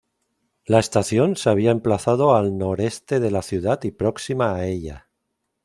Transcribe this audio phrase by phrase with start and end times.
[0.65, 5.11] La estación se había emplazado al noreste de la ciudad y próxima a ella.